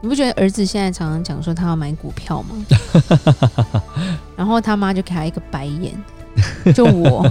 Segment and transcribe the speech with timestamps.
[0.00, 2.54] 你不觉得儿子现在常常讲说他要买股票吗？
[4.36, 5.92] 然后他妈就给他一个白眼，
[6.72, 7.28] 就我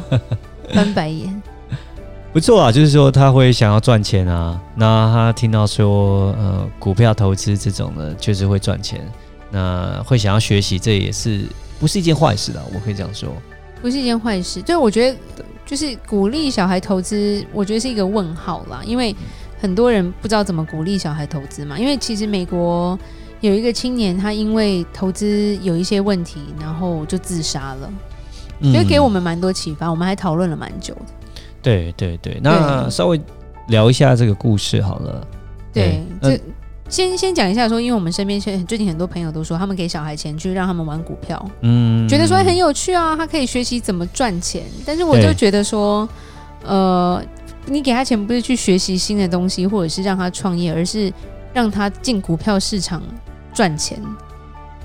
[0.74, 1.42] 翻白眼。
[2.34, 4.62] 不错啊，就是说他会想要赚钱啊。
[4.76, 9.02] 那他听到说呃股票投资这种呢，确实会赚钱。
[9.50, 11.46] 那会想要学习，这也是
[11.80, 12.62] 不是一件坏事的。
[12.74, 13.30] 我可以这样说，
[13.82, 14.62] 不是一件坏事。
[14.62, 15.18] 就我觉得，
[15.66, 19.16] 就是鼓励小孩投资，我觉得是一个问号啦，因为。
[19.60, 22.98] 很多人不知道怎么鼓励小孩投资嘛，因为其实美国
[23.42, 27.90] 有一个青年，他因为投资有一些问题，然后就自杀了，
[28.72, 31.02] 所以给我们蛮多启发，我们还讨论了蛮久的。
[31.62, 33.20] 对对对，那稍微
[33.70, 35.28] 聊一下这个故事好了。
[35.74, 36.40] 对，这
[36.88, 46.08] 先先讲一下说，因为我们身边现最近很多朋友都说，他们给小孩钱去让他们玩股票，嗯，觉得说很有趣啊，他可以学习怎么赚钱，但是我就觉得说，
[46.64, 47.22] 呃。
[47.68, 51.12] 你给他钱不是去学习新的东西，或者是让他创业，而是
[51.54, 53.04] 让他进股票市场
[53.54, 54.00] 赚钱。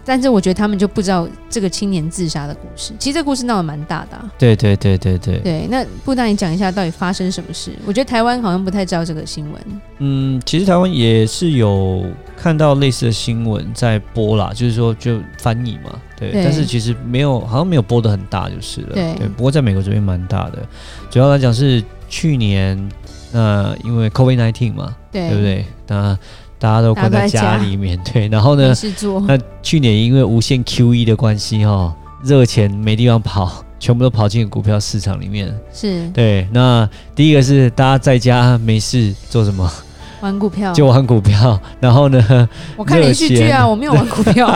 [0.05, 2.93] 但是我觉得他们就不知道这个青年自杀的故事。
[2.99, 4.33] 其实这故事闹得蛮大的啊。
[4.37, 5.39] 对对对对对。
[5.39, 7.71] 对，那不丹你讲一下到底发生什么事？
[7.87, 9.63] 我觉得台湾好像不太知道这个新闻。
[9.99, 12.05] 嗯，其实台湾也是有
[12.37, 16.33] 看到类似的新闻在播啦，就是说就翻译嘛，对。
[16.33, 16.43] 对。
[16.43, 18.95] 但是其实没有，好像没有播的很大就是了。
[18.95, 19.15] 对。
[19.15, 19.29] 对。
[19.29, 20.67] 不过在美国这边蛮大的，
[21.11, 21.81] 主要来讲是。
[22.13, 22.77] 去年，
[23.33, 25.65] 那因为 COVID-19 嘛，对，对不对？
[25.89, 26.19] 那
[26.59, 28.29] 大家都关在家里面，对。
[28.29, 28.75] 然后呢，
[29.27, 35.53] 那去年因为无限 QE 的关系，哈，热钱没地方跑， 全部都跑进股票市场里面。
[35.73, 36.47] 是，对。
[36.53, 39.73] 那第一个是大家在家没事做什么？
[40.23, 42.49] 玩股票，就玩股票，然后呢？
[42.79, 44.49] 我看连续剧啊，我没有玩股票。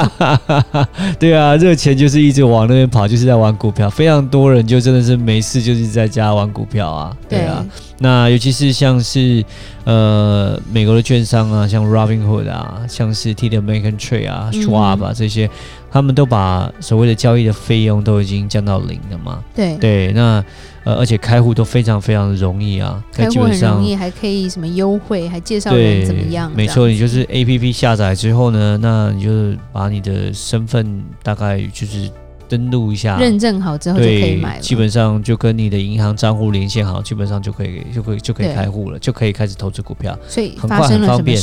[1.19, 3.91] 对啊，热钱就是一直往那边跑，就是在玩股票。
[3.91, 7.16] 非常多人就真的是没事，就是在家玩股票啊。
[7.28, 9.44] 对啊，对那尤其是像是
[9.84, 15.50] 呃美国的券商啊，像 Robinhood 啊，像是 TD Ameritrade 啊、Schwab 啊这些，
[15.91, 19.41] 他们都把所谓的交易的费用都已经降到零了嘛。
[19.53, 20.44] 对对，那。
[20.86, 26.50] 呃，而且开户都非常非常的容易啊，开户很容易，还可以什么优惠，还介绍人怎么样？
[26.54, 32.08] 没错，你就是 APP 下载之后呢，那你就把你的身份大概就是
[32.48, 34.60] 登录一下，认证好之后就可以买了。
[34.60, 40.16] 基本上就跟你的银行账户连线好，基本上就可以就可以就可以开户了，就可以开始投资股票。
[40.28, 41.36] 所以很快很方便。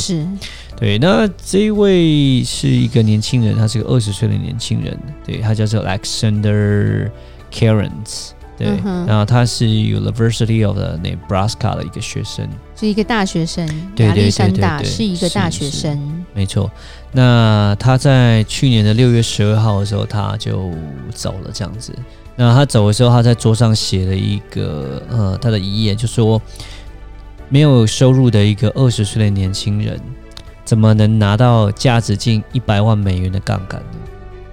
[0.74, 7.10] 对，那这一位是一个年轻人，他是个二十岁的年轻人，对，他叫做 Alexander
[7.52, 8.30] Cairns。
[8.56, 8.68] 对，
[9.06, 12.48] 然后他是 University of Nebraska 的一个学生，
[12.78, 13.66] 是一个大学生，
[13.96, 16.70] 亚历山大是一个大学生，没错。
[17.10, 20.70] 那他在去年的六月十二号的时候，他就
[21.12, 21.92] 走了，这样子。
[22.36, 26.40] 那他走的时候，他在桌上写了一个呃，他的遗言，就说
[27.48, 30.00] 没有收入的一个二十岁的年轻人，
[30.64, 33.98] 怎么能拿到价值近一百万美元的杠杆呢？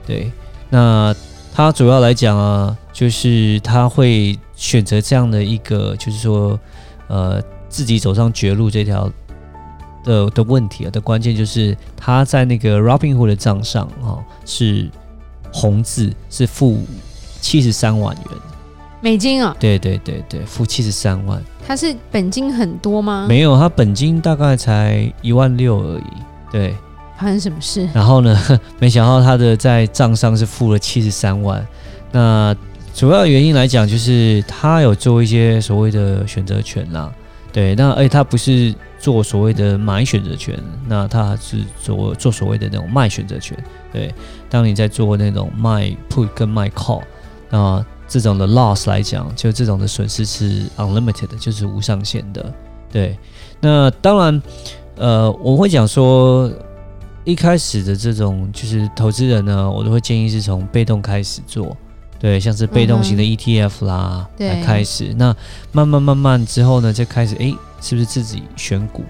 [0.08, 0.32] 对，
[0.72, 1.16] 那
[1.54, 2.76] 他主要来讲啊。
[2.94, 6.60] 就是他会选择这样的一个，就是说，
[7.08, 9.10] 呃，自己走上绝路这条
[10.04, 14.90] 的的问题啊的关键，就是他在那个 Robinhood 的账上啊、哦、是
[15.54, 16.84] 红字，是负
[17.40, 18.26] 七十三万元
[19.02, 19.56] 美金啊。
[19.60, 21.42] 对对对对，负七十三万。
[21.66, 23.26] 他是本金很多吗？
[23.28, 26.04] 没有，他本金大概才一万六而已。
[26.52, 26.76] 对，
[27.18, 27.88] 发生什么事？
[27.94, 28.38] 然后呢，
[28.80, 31.66] 没想到他的在账上是负了七十三万。
[32.12, 32.56] 那
[33.02, 37.12] 主要原因来讲，就是他有做一些所谓的选择权啦，
[37.52, 40.56] 对，那而且他不是做所谓的买选择权，
[40.88, 43.58] 那他是做做所谓的那种卖选择权，
[43.92, 44.14] 对。
[44.52, 47.02] 当你在做那种卖 put 跟卖 call，
[47.50, 52.54] 那这种的 loss 来讲，就这种的损失是 unlimited 的，就是无上限的，
[52.92, 53.18] 对。
[53.60, 54.42] 那当然，
[54.98, 56.52] 呃，我会讲说，
[57.24, 61.76] 一开始的这种就是投资人呢，我都会建议是从被动开始做。
[62.22, 65.36] 对，像是被动型的 ETF 啦，来、嗯、开始，那
[65.72, 67.52] 慢慢慢慢之后呢，就开始，哎，
[67.82, 69.04] 是不是自己选股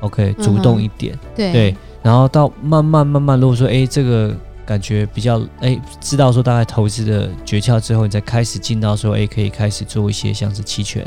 [0.00, 4.34] ？OK，主动一点，嗯、对，对，然后到慢慢慢慢，如果说，哎，这个
[4.66, 11.04] 感觉比较，哎，知道说大概投资的诀窍之后，你再开始进到说，哎，可以开始做一些像是期权，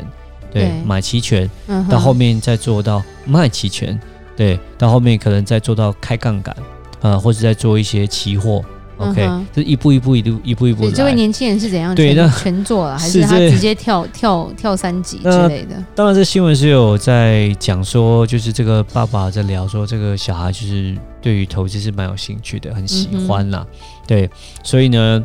[0.50, 0.82] 对，对。
[0.86, 4.00] 买期权、嗯，到后面再做到卖期权，
[4.34, 6.56] 对，到后面可能再做到开杠杆，
[7.02, 8.64] 啊、呃，或者再做一些期货。
[9.10, 10.90] OK，是一步一步一步一步一步。
[10.90, 11.94] 这位年轻人是怎样？
[11.94, 15.82] 对，那全做了，还是他直接跳跳跳三级之类的？
[15.94, 23.66] 当然，这新闻是有在讲说，就是这个爸爸在聊说，这个小孩就是对于投资是蛮有兴趣的，很喜欢啦。
[24.06, 24.30] 对，
[24.62, 25.24] 所以呢。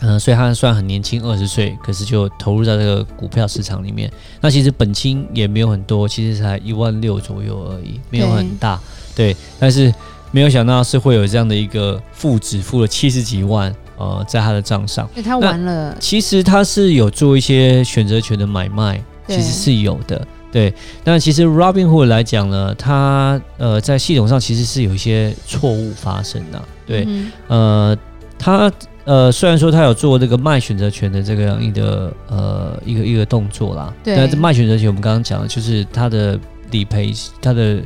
[0.00, 4.10] 嗯、呃，所以他算很年轻，二十岁，可是就投入在这个股票市场里面。
[4.40, 8.78] 那其实本金也没有很多，其实才一万六左右而已，没有很大。
[9.14, 9.94] 对，对，但是
[10.34, 15.08] 没有想到是会有这样的一个负值，付了七十几万，呃，在他的账上。
[15.14, 15.96] 那他玩了。
[16.00, 20.26] 其实他是有做一些选择权的买卖，其实是有的。
[20.50, 26.60] 对，那其实 Robinhood 来讲呢，他呃在系统上其实是有一些错误发生的。
[26.84, 27.98] 对，嗯、呃，
[28.36, 28.72] 他。
[29.06, 36.40] 呃，虽然说他有做这个卖选择权的这个样一个呃一个一个动作啦，对，但是卖选择权我们刚刚讲的就是他的
[36.70, 37.82] 理赔，他的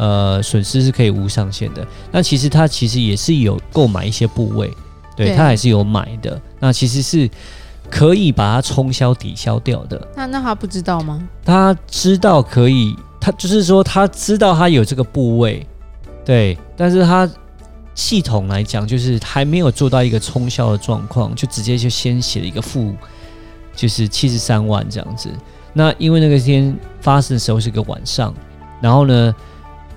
[0.00, 1.86] 呃损失是可以无上限的。
[2.10, 4.68] 那其实他其实也是有购买一些部位，
[5.14, 6.40] 对，对他还是有买的。
[6.58, 7.28] 那其实是
[7.90, 10.08] 可以把它冲销抵消掉的。
[10.16, 11.22] 那那他不知道吗？
[11.44, 15.66] 他知道可以，他就是说他知道他有这个部位，
[16.24, 17.30] 对，但是他。
[17.92, 22.94] 系统来讲，就是还没有做到一个冲销的状况，就直接就先写了一个负，
[23.76, 25.28] 就是七十三万这样子。
[25.74, 28.32] 那因为那个天发生的时候是个晚上，
[28.80, 29.34] 然后呢，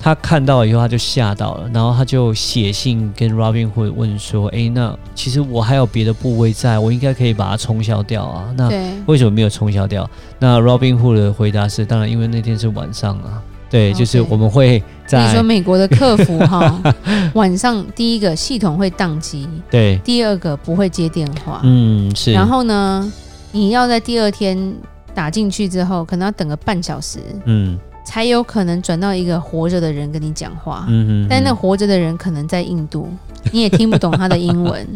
[0.04, 8.54] 他看到了以后他就吓到了，然后他就写信跟 Robinhood 问说：“哎，那其实我还有别的部位在，我应该可以把它冲销掉啊？
[8.58, 8.70] 那
[9.06, 10.10] 为什么没有冲销掉？”
[10.40, 13.42] 那 Robinhood 的回答是：“当然，因为那天是晚上啊。”
[13.72, 16.80] 对，就是我们会在你说美国的客服哈，
[17.34, 23.12] 晚上第一个系统会宕机，对，第二个不会接电话，嗯是，然后呢，
[23.52, 24.76] 你要在第二天
[25.16, 33.10] 打进去之后，可能要等个半小时，嗯，才有可能转到一个活着的人跟你讲话，嗯哼，但那活着的人可能在印度，
[33.52, 34.88] 你也听不懂他的英文，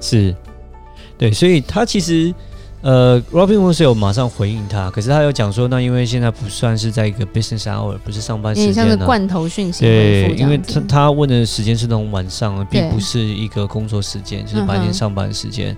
[0.00, 0.34] 是，
[1.16, 2.34] 对，所以他其实。
[2.86, 9.86] 呃，Robinhood 是有马上回应他，可是他有讲说，那因为现在不算是在一个 business hour，不是上班时间，像是罐头讯息。
[9.86, 15.72] 对，因为他他问的时间是那种晚上，并不是一个工作时间，就是白天上班时间。
[15.72, 15.76] 嗯、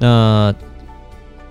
[0.00, 0.54] 那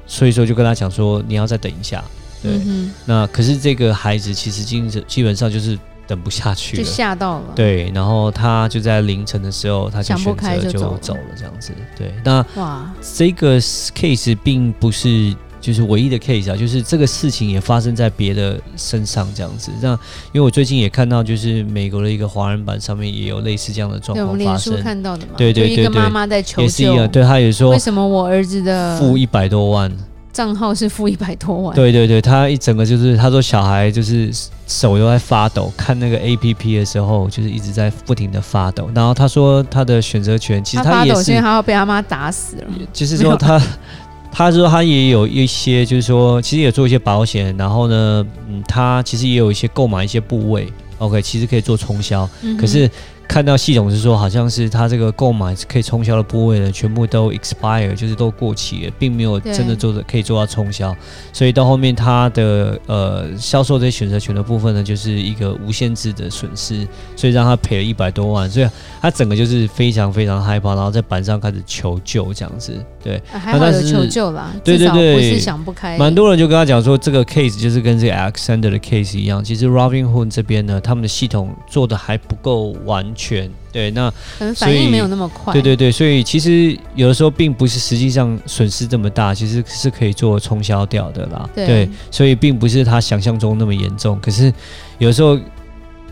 [0.06, 2.04] 所以说就跟他讲说，你要再等一下。
[2.42, 5.78] 对，嗯、那可是这个孩子其实基基本上就是。
[6.10, 7.48] 等不下去了，就吓到了。
[7.54, 11.74] 对，然后他就在凌晨的时候，他就选择就走了，这样子。
[11.98, 19.69] 对，那哇，这个 case 并不是就是唯一的 case 啊，就是这个事情也发生在别的身上，这样子。
[19.81, 19.90] 那
[20.31, 25.33] 因为我最近也看到，就是美国的一个华人版上面也有类似这样的状况发生，看到的嘛。
[25.36, 29.92] 对对对对，一个妈妈在求救，也是一样，对，他也说，为什么我儿子的付一百多万？
[30.32, 31.76] 账号是负一百多万。
[31.76, 34.32] 对对对，他一整个就是，他说小孩就是
[34.68, 38.90] 手都在发抖，看那个 APP 的时候就是一直在不停的发抖。
[38.94, 42.66] 然后他说他的选择权其实他也是，他要被他妈打死了。
[42.94, 43.62] 就是说他，
[44.32, 47.56] 他说他也有一些，就是说其实也做一些保险。
[47.58, 52.90] 然后呢，嗯，他其实也有一些购买一些部位，OK，其实可以做冲销，嗯、可是。
[53.28, 60.96] 看到系统是说，好像是他这个购买可以冲销的部位呢，全部都 expire，就是都过期了，并没有真的做的可以做到冲销。
[61.34, 68.50] 所以到后面他的呃销售这些选择权的部分呢，就是一个无限制的损失，所以让他赔了一百多万。
[68.50, 68.68] 所以
[69.02, 72.74] 他整个就是非常非常害怕，然后在板上开始求救这样子。
[73.04, 75.98] 对，啊、还好有求救啦，对对对，不是想不开。
[75.98, 79.44] 蛮多人就跟他讲说，这个 case 就是跟这个 Alexander 的 case 一样。
[79.44, 83.06] 其实 Robinhood 这边呢，他们的系统做的还不够完。
[83.18, 84.09] 全对，那
[84.40, 85.52] 可能反应没有那么快。
[85.52, 91.50] 对对对，所以其实有的时候并不是实际上损失这么大，其实是可以做冲销掉的啦。
[91.54, 94.18] 对，对，所以并不是他想象中那么严重。
[94.21, 94.54] 可是
[95.00, 95.38] 有的时候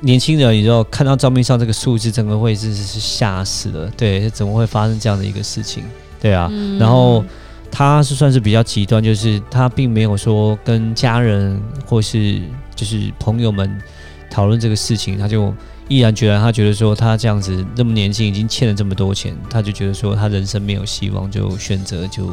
[0.01, 3.89] 年轻人，你知道看到账面上这个数字，整个会是是吓死了。
[3.95, 5.83] 对，怎么会发生这样的一个事情？
[6.19, 7.23] 对啊，嗯、然后
[7.71, 12.41] 他是算是比较极端，就是他并没有说跟家人或是
[12.75, 13.81] 就是朋友们
[14.29, 15.53] 讨论这个事情，他就。
[15.87, 22.27] 毅然决然，他觉得说他这样子那么年轻，已经欠了这么多钱，他就觉得说他人生没有希望，就选择就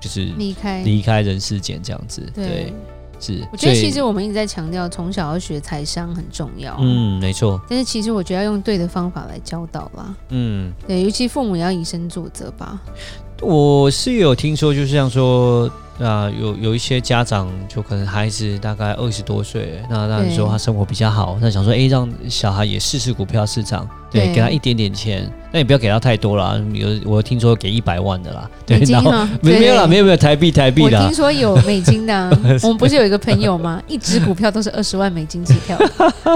[0.00, 2.20] 就是离开离开人世间这样子。
[2.34, 2.72] 对，对，
[3.18, 3.48] 是。
[3.50, 6.76] 我觉得其实我们一直在强调，从小要学财商很重要。
[6.80, 7.58] 嗯，没错。
[7.68, 10.14] 但是其实我觉得要用对的方法来教导啦。
[10.28, 12.78] 嗯，对，尤其父母也要以身作则吧。
[13.40, 26.60] 我是有听说，就是像说那有有一些家长就可能孩子大概二十多岁，那那时候他生活比较好，那想说，哎，让小孩也试试股票市场，对，给他一点点钱，那也不要给他太多啦。
[26.72, 30.98] 有我听说给一百万的啦，对，然后没没有啦，没有没有台币台币的。
[30.98, 32.28] 我听说有美金的，
[32.62, 33.80] 我们不是有一个朋友吗？
[33.86, 35.78] 一只股票都是 二十万美金起跳，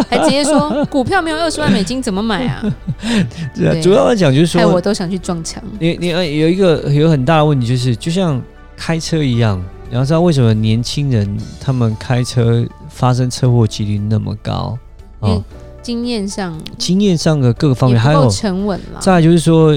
[0.09, 2.63] 还直接说股票没有二十万美金怎么买啊？
[3.57, 5.61] 对，主要来讲就是说，我都想去撞墙。
[5.81, 8.41] 你你有一个有很大的问题，就是就像
[8.79, 14.79] 开车一样，你要知道为什么年轻人他们开车发生车祸几率那么高？
[15.19, 15.43] 哦，
[15.83, 19.01] 经验上，经验上的各个方面还有沉稳了。
[19.01, 19.75] 再来就是说，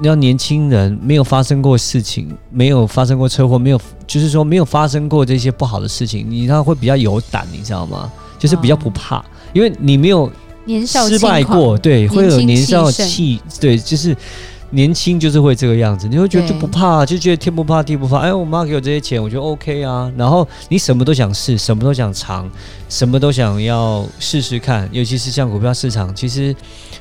[0.00, 8.10] 你要年轻人没有发生过事情，没有发生过车祸，没有就是说没有发生过这些不好的事情，你他会比较有胆，你知道吗？
[8.38, 10.30] 就是比较不怕，哦，因为你没有
[10.64, 14.16] 年少失败过，对，会有年少气，对，就是。
[14.70, 18.18] 年轻就是会这个样子，你会觉得就不怕，就觉得天不怕地不怕。
[18.18, 20.12] 哎，我妈给我这些钱，我觉得 OK 啊。
[20.16, 22.50] 然后你什么都想试，什么都想尝，
[22.88, 24.88] 什么都想要试试看。
[24.92, 26.54] 尤其是像股票市场，其实，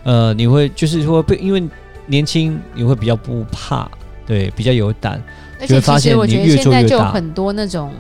[0.03, 1.61] 呃，你会就是说，因为
[2.05, 3.89] 年轻，你会比较不怕，
[4.25, 5.21] 对，比较有胆。
[5.59, 7.91] 而且其实我觉得现在就有很多那种。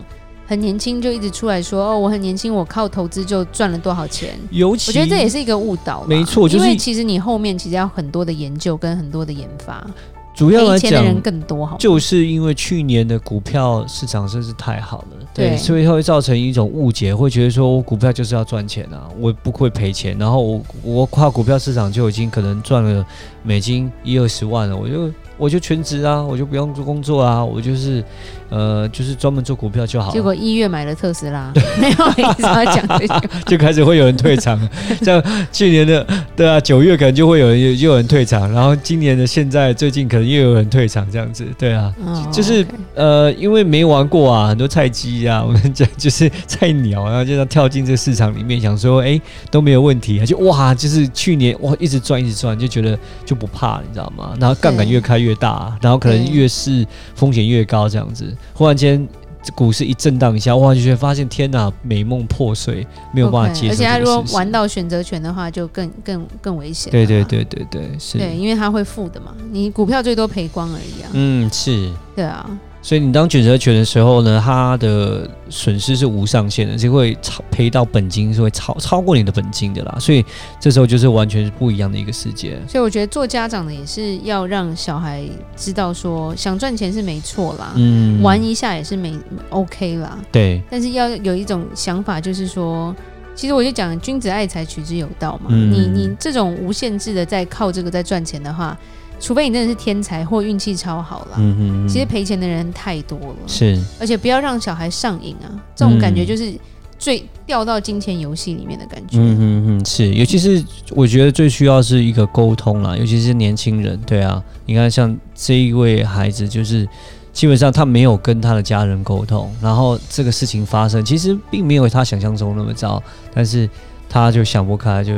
[0.47, 4.39] 很年轻就一直出来说哦，我很年轻，我靠投资就赚了多少钱。
[4.49, 6.05] 尤其我觉得这也是一个误导。
[6.07, 9.85] 没错，就是、因为其实你后面其实要很多的研究跟很多的研发。
[10.33, 20.15] 主要来讲，的人更多好，就是因为去年的股票市场真是太好了，对，对，所以会造成一种误解，会觉得说我股票就是要赚钱啊，我不会赔钱。
[20.19, 23.03] 然后我我跨股票市场就已经可能赚了
[23.41, 25.11] 美金一二十万了，我就。
[25.37, 28.03] 我就全职啊，我就不用做工作啊，我就是，
[28.49, 30.11] 呃，就是专门做股票就好。
[30.11, 34.59] 结果一月买了特斯拉， 没有一直要讲这个，就开始会有人退场。
[35.03, 42.65] 像去年的，对啊，九月可能就会有人又有人退场，然后今年的现在最近可能又有人退场，这样子，对啊，哦、就是、
[42.95, 54.33] 呃，因为没玩过啊，很多菜鸡啊， 我跟你讲，就是菜鸟，然后就要跳进这个市场里面，想说，哎、欸，都没有问题，就哇，就是去年哇，一直赚一直赚，就觉得就不怕，你知道吗？
[54.39, 55.26] 然后杠杆越开越。
[55.27, 58.25] 越大，然后可能越是风险越高，这样子。
[58.53, 59.07] 忽然间
[59.55, 63.67] 股市一震荡一下，哇，就发现天哪，美梦破碎，没有办法接受。
[63.67, 66.91] Okay, 而且他如果玩到选择权的话，就更更更危险。
[66.91, 68.17] 对对对对对，是。
[68.17, 71.09] 对，因为他会负的嘛，你股票最多赔光而已啊。
[71.13, 71.91] 嗯，是。
[72.15, 72.49] 对啊。
[72.87, 79.97] 所以你当选择权的时候呢，它的损失是无上限的，就会超赔到本金，是会超超过你的本金的啦。
[79.99, 80.23] 所以
[80.57, 82.57] 这时候就是完全是不一样的一个世界。
[82.65, 85.21] 所以我觉得做家长的也是要让小孩
[85.57, 89.13] 知道说，想赚钱是没错啦，嗯，玩一下也是没
[89.49, 90.61] OK 啦，对。
[90.71, 92.95] 但是要有一种想法，就是说，
[93.35, 95.49] 其实我就讲君子爱财，取之有道嘛。
[95.49, 98.77] 嗯，你你这种无限制的在靠这个在赚钱的话。
[99.19, 106.53] 除非你真的是天才或运气超好啦，嗯哼嗯，其实赔钱的人太多了，是，而且不要让小孩上瘾啊，这种感觉就是
[106.99, 116.87] 最掉到金钱游戏里面的感觉，嗯哼哼，是，尤其是我觉得最需要是一个沟通啦，尤其是年轻人，对啊，你看像这一位孩子，就是
[117.33, 123.01] 基本上他没有跟他的家人沟通，然后这个事情发生，其实并没有他想象中那么糟，
[123.33, 123.67] 但是
[124.07, 125.13] 他就想不开就。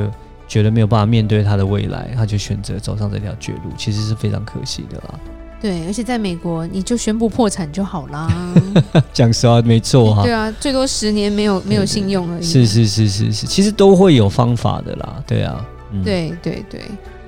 [0.49, 5.19] 觉得没有办法面对他的未来，他就选择走上这条绝路，其实是非常可惜的啦。
[5.61, 8.27] 对，而且在美国，你就宣布破产就好啦。
[9.13, 10.23] 讲实话，没错哈。
[10.23, 12.43] 对啊，最多十年没有没有信用而已。
[12.43, 15.23] 是是是是是，其实都会有方法的啦。
[15.27, 16.81] 对啊，嗯、对对对。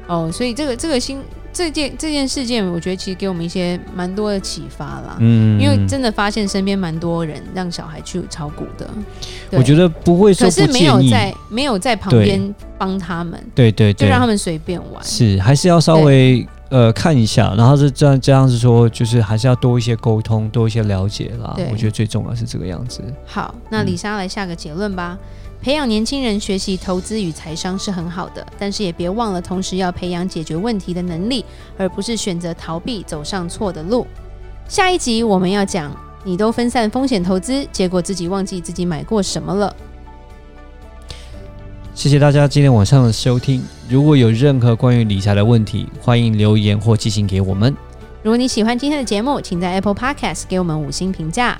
[0.07, 1.21] 哦，所以这个这个新。
[1.53, 5.17] 这件这件事件，我觉得其实给我们一些蛮多的启发啦。
[5.20, 8.89] 嗯，因为真的发现身边蛮多人让小孩去炒股的。
[9.51, 13.38] 我觉得不会说不，可是没有在没有在旁边帮他们。
[13.53, 15.03] 对对对，就让他们随便玩。
[15.03, 21.53] 是，还是要稍微呃看一下，然后是这样这样子说，就是还是要多一些沟通，多一些了解啦。
[21.70, 23.01] 我觉得最重要是这个样子。
[23.25, 25.17] 好，那李莎来下个结论吧。
[25.61, 31.45] 培养年轻人学习投资与财商是很好的，但是也别忘了，同时要培养解决问题的能力，
[31.77, 34.07] 而不是选择逃避，走上错的路。
[34.67, 39.75] 下一集我们要讲，你都分散风险投资，结果自己忘记自己买过什么了。
[41.93, 43.63] 谢谢大家今天晚上的收听。
[43.87, 47.75] 如果有任何关于理财的问题，欢迎留言或寄信给我们。
[48.23, 51.59] 如果你喜欢今天的节目，请在 Apple Podcast 给我们五星评价。